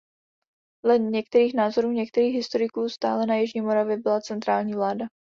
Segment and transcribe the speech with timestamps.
[0.85, 5.05] Dle některých názorů některých historiků stále na jižní Moravě byla centrální vláda.